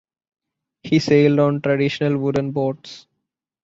[0.81, 3.05] He sailed on traditional wooden boats.